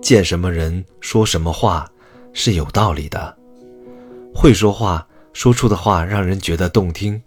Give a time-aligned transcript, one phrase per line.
[0.00, 1.88] 见什么人说什么话
[2.32, 3.36] 是有道理的。
[4.34, 7.20] 会说话，说出的话让人觉得动听，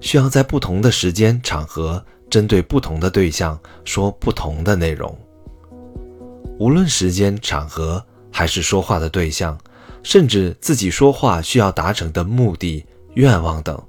[0.00, 5.16] 需要在不同的时间场合，针对不同的对象说不同的内容。
[6.58, 9.58] 无论时间场合，还是说话的对象，
[10.02, 12.84] 甚至自己说话需要达成的目的、
[13.14, 13.80] 愿望等，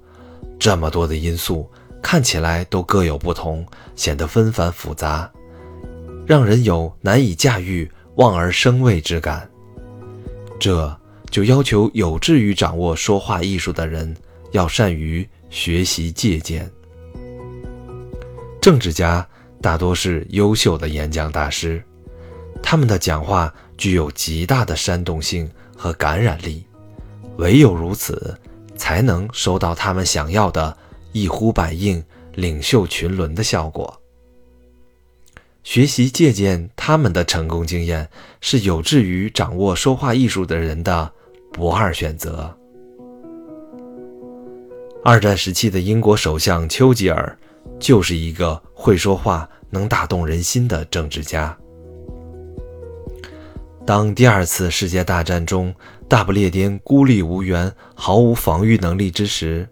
[0.60, 1.70] 这么多的因素
[2.02, 5.32] 看起来都各有不同，显得纷繁复杂，
[6.28, 9.50] 让人有难以驾驭、望而生畏之感。
[10.60, 10.94] 这
[11.32, 14.14] 就要求有志于掌握说话艺术的人，
[14.52, 16.70] 要善于学习借鉴。
[18.60, 19.26] 政治家
[19.62, 21.82] 大多是优秀的演讲大师。
[22.62, 26.66] 他们的讲话具有极大的煽动性和感染力，
[27.38, 28.38] 唯有如此，
[28.76, 30.76] 才能收到他们想要的
[31.14, 32.04] 一呼百应、
[32.34, 33.98] 领袖群伦的效果。
[35.68, 41.12] 学习借鉴他们的成功经验，是有志于掌握说话艺术的人的
[41.52, 42.56] 不二选择。
[45.04, 47.38] 二战时期的英国首相丘吉尔，
[47.82, 51.56] 就是一个会说话、能打动人心的政治家。
[53.86, 55.76] 当第二次世界大战中
[56.08, 59.68] 大不列颠孤立无援、毫无防御能力之时，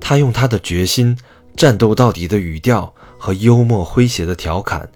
[0.00, 1.16] 他用他的决心、
[1.54, 4.90] 战斗到底的语调和幽默诙谐的调侃，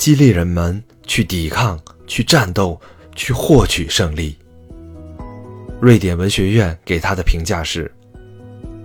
[0.00, 2.80] 激励人们去抵抗、去战斗、
[3.14, 4.34] 去获取胜利。
[5.78, 7.92] 瑞典文学院给他的评价是：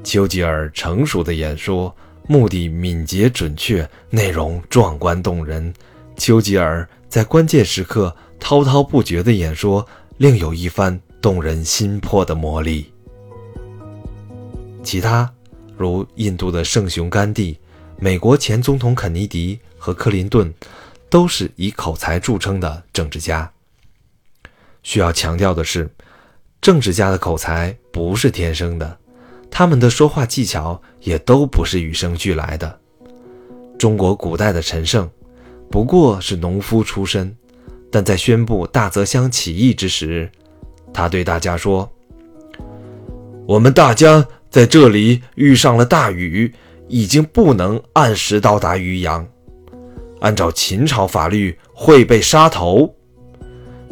[0.03, 1.95] 丘吉尔成熟的演说，
[2.27, 5.73] 目的敏捷准确，内容壮观动人。
[6.17, 8.13] 丘吉尔在关键时刻。
[8.37, 12.91] 滔滔不绝的演说，另有一番动人心魄的魔力。
[14.83, 15.33] 其他
[15.77, 17.57] 如印度的圣雄甘地、
[17.97, 20.53] 美国前总统肯尼迪和克林顿，
[21.09, 23.51] 都是以口才著称的政治家。
[24.83, 25.89] 需要强调的是，
[26.61, 28.97] 政治家的口才不是天生的，
[29.49, 32.79] 他们的说话技巧也都不是与生俱来的。
[33.77, 35.09] 中国古代的陈胜，
[35.69, 37.35] 不过是农夫出身。
[37.91, 40.29] 但在宣布大泽乡起义之时，
[40.93, 41.89] 他对大家说
[43.47, 46.53] ：“我们大家在这里遇上了大雨，
[46.89, 49.25] 已经不能按时到达渔阳。
[50.21, 52.95] 按照秦朝法律，会被杀头。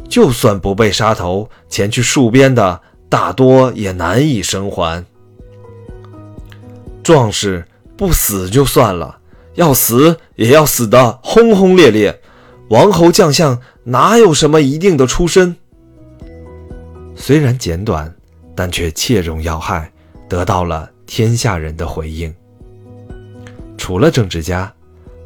[0.10, 5.04] 就算不被杀头，前去戍边的大多也难以生还。
[7.02, 7.66] 壮士
[7.98, 9.20] 不死就算了，
[9.56, 12.22] 要死也要死得轰轰烈烈。
[12.70, 15.54] 王侯将相。”哪有什么一定的出身？
[17.18, 18.16] 虽然简短，
[18.56, 19.92] 但却切中要害，
[20.30, 22.34] 得到了天下人的回应。
[23.78, 24.74] 除了政治家、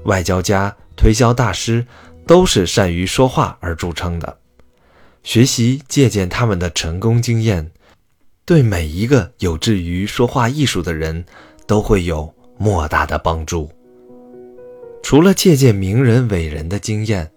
[0.06, 1.86] 外交家、推销大师，
[2.26, 4.38] 都是善于说话而著称的。
[5.24, 7.72] 学习借鉴他们的成功经验，
[8.44, 11.24] 对每一个有志于说话艺术的人
[11.66, 13.72] 都会有莫大的帮助。
[15.02, 17.32] 除了借鉴名人伟人的经验。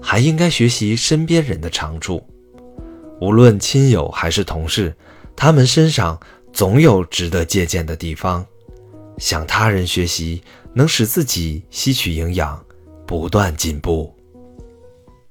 [0.00, 2.24] 还应该学习身边人的长处，
[3.20, 4.94] 无论亲友还是同事，
[5.34, 6.18] 他们身上
[6.52, 8.46] 总有值得借鉴的地方。
[9.18, 10.40] 向他人学习，
[10.72, 12.64] 能使自己吸取营养，
[13.08, 14.17] 不断进步。